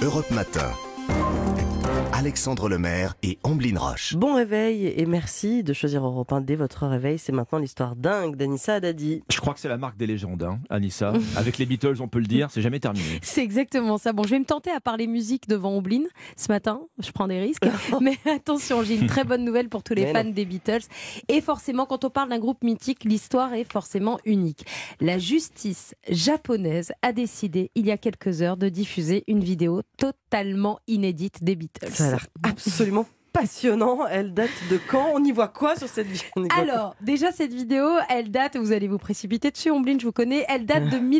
[0.00, 1.49] Europe Matin.
[2.20, 4.14] Alexandre Lemaire et Amblin Roche.
[4.14, 7.18] Bon réveil et merci de choisir Europe 1 dès votre réveil.
[7.18, 9.22] C'est maintenant l'histoire dingue d'Anissa Haddadi.
[9.30, 11.14] Je crois que c'est la marque des légendes, hein, Anissa.
[11.36, 13.20] Avec les Beatles, on peut le dire, c'est jamais terminé.
[13.22, 14.12] C'est exactement ça.
[14.12, 16.02] Bon, je vais me tenter à parler musique devant Omblin
[16.36, 16.82] ce matin.
[17.02, 17.66] Je prends des risques.
[18.02, 20.84] Mais attention, j'ai une très bonne nouvelle pour tous les Mais fans des Beatles.
[21.28, 24.66] Et forcément, quand on parle d'un groupe mythique, l'histoire est forcément unique.
[25.00, 30.80] La justice japonaise a décidé, il y a quelques heures, de diffuser une vidéo totalement
[30.86, 31.88] inédite des Beatles.
[31.90, 34.06] Ça a l'air absolument passionnant.
[34.06, 35.10] Elle date de quand?
[35.14, 36.46] On y voit quoi sur cette vidéo?
[36.58, 40.44] Alors, déjà, cette vidéo, elle date, vous allez vous précipiter dessus, Omblin, je vous connais,
[40.48, 40.98] elle date de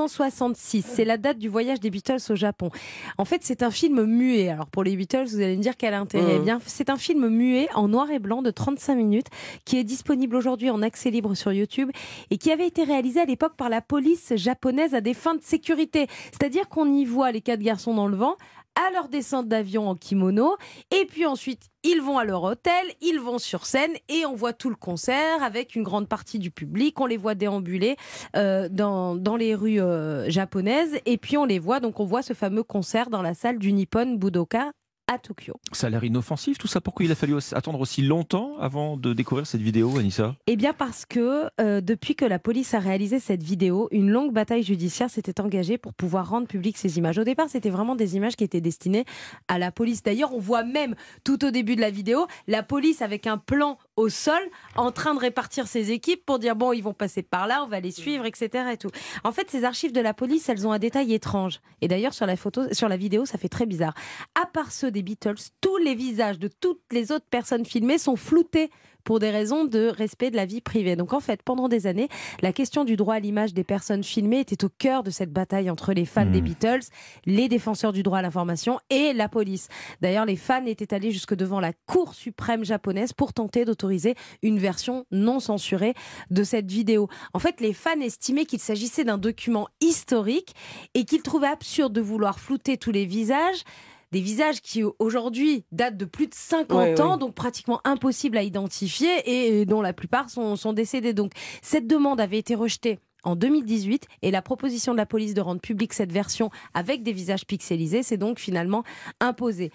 [0.00, 0.84] 1966.
[0.86, 2.70] C'est la date du voyage des Beatles au Japon.
[3.18, 4.48] En fait, c'est un film muet.
[4.48, 6.34] Alors, pour les Beatles, vous allez me dire quel intérêt.
[6.34, 6.40] Mhm.
[6.40, 9.28] Eh bien, c'est un film muet en noir et blanc de 35 minutes
[9.64, 11.90] qui est disponible aujourd'hui en accès libre sur YouTube
[12.30, 15.42] et qui avait été réalisé à l'époque par la police japonaise à des fins de
[15.42, 16.08] sécurité.
[16.32, 18.36] C'est-à-dire qu'on y voit les quatre garçons dans le vent
[18.74, 20.56] à leur descente d'avion en kimono
[20.90, 24.52] et puis ensuite ils vont à leur hôtel, ils vont sur scène et on voit
[24.52, 27.00] tout le concert avec une grande partie du public.
[27.00, 27.96] On les voit déambuler
[28.36, 32.34] euh, dans, les rues euh, japonaises et puis on les voit, donc on voit ce
[32.34, 34.72] fameux concert dans la salle du Nippon Budoka
[35.10, 35.54] à Tokyo.
[35.72, 36.80] Ça a l'air inoffensif tout ça.
[36.80, 40.72] Pourquoi il a fallu attendre aussi longtemps avant de découvrir cette vidéo, Anissa Eh bien
[40.72, 45.10] parce que euh, depuis que la police a réalisé cette vidéo, une longue bataille judiciaire
[45.10, 47.18] s'était engagée pour pouvoir rendre publiques ces images.
[47.18, 49.04] Au départ, c'était vraiment des images qui étaient destinées
[49.48, 50.04] à la police.
[50.04, 53.78] D'ailleurs, on voit même tout au début de la vidéo la police avec un plan
[54.00, 54.40] au sol
[54.76, 57.68] en train de répartir ses équipes pour dire bon, ils vont passer par là, on
[57.68, 58.70] va les suivre, etc.
[58.72, 58.90] Et tout.
[59.24, 61.60] En fait, ces archives de la police, elles ont un détail étrange.
[61.82, 63.94] Et d'ailleurs, sur la photo, sur la vidéo, ça fait très bizarre.
[64.40, 68.16] À part ceux des Beatles, tous les visages de toutes les autres personnes filmées sont
[68.16, 68.70] floutés
[69.04, 70.96] pour des raisons de respect de la vie privée.
[70.96, 72.08] Donc en fait, pendant des années,
[72.40, 75.70] la question du droit à l'image des personnes filmées était au cœur de cette bataille
[75.70, 76.32] entre les fans Hmm.
[76.32, 76.80] des Beatles,
[77.26, 79.68] les défenseurs du droit à l'information et la police.
[80.00, 84.58] D'ailleurs, les fans étaient allés jusque devant la Cour suprême japonaise pour tenter d'autoriser une
[84.58, 85.94] version non censurée
[86.30, 87.08] de cette vidéo.
[87.32, 90.54] En fait, les fans estimaient qu'il s'agissait d'un document historique
[90.94, 93.64] et qu'ils trouvaient absurde de vouloir flouter tous les visages
[94.12, 97.18] des visages qui aujourd'hui datent de plus de 50 Ouais, ans, ouais.
[97.18, 101.12] donc pratiquement impossibles à identifier et dont la plupart sont, sont décédés.
[101.12, 101.32] Donc
[101.62, 105.60] cette demande avait été rejetée en 2018 et la proposition de la police de rendre
[105.60, 108.82] publique cette version avec des visages pixelisés s'est donc finalement
[109.20, 109.70] imposée.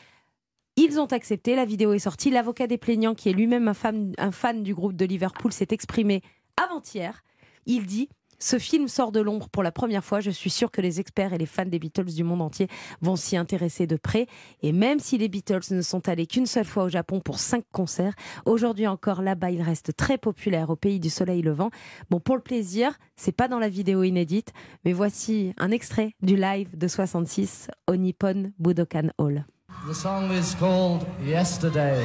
[0.78, 2.30] Ils ont accepté, la vidéo est sortie.
[2.32, 6.22] L'avocat des plaignants, qui est lui-même un fan du groupe de Liverpool, s'est exprimé
[6.62, 7.24] avant-hier.
[7.66, 8.10] Il dit
[8.40, 10.20] ce film sort de l'ombre pour la première fois.
[10.20, 12.68] Je suis sûr que les experts et les fans des Beatles du monde entier
[13.02, 14.28] vont s'y intéresser de près.
[14.62, 17.64] Et même si les Beatles ne sont allés qu'une seule fois au Japon pour cinq
[17.72, 18.14] concerts,
[18.46, 21.70] aujourd'hui encore là-bas, ils restent très populaires au pays du soleil levant.
[22.10, 24.52] Bon, pour le plaisir, c'est pas dans la vidéo inédite,
[24.84, 29.46] mais voici un extrait du live de 66 au Nippon Budokan Hall.
[29.88, 31.06] The song is called.
[31.24, 32.04] Yesterday.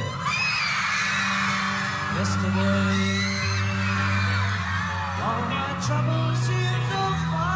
[5.23, 7.50] All my troubles seem so far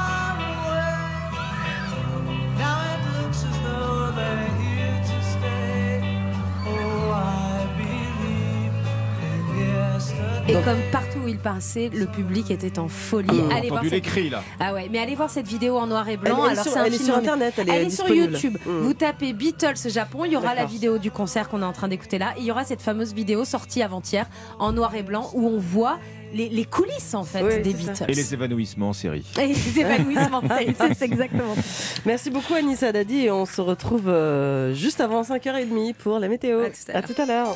[10.47, 13.28] Et comme partout où il passait, le public était en folie.
[13.31, 14.06] On a allez voir entendu les cette...
[14.06, 14.44] cris là.
[14.59, 16.38] Ah ouais, mais allez voir cette vidéo en noir et Elle, blanc.
[16.45, 18.07] elle est Alors sur, elle est sur en- internet, elle est, Elle est sur.
[18.07, 18.57] YouTube.
[18.66, 18.69] Mm.
[18.81, 21.88] Vous tapez Beatles Japon, il y aura la vidéo du concert qu'on est en train
[21.88, 22.34] d'écouter là.
[22.38, 24.28] Et il y aura cette fameuse vidéo sortie avant-hier
[24.59, 25.97] en noir et blanc où on voit
[26.34, 27.78] les, les coulisses en fait Oui, des ça.
[27.94, 28.05] Beatles.
[28.09, 29.25] Et les évanouissements en série.
[29.41, 31.55] Et les évanouissements, c'est c'est- c'est exactement.
[32.05, 36.61] Merci beaucoup Anissa Haddadi et on se retrouve euh, juste avant 5h30 pour la météo.
[36.94, 37.47] À tout à l'heure.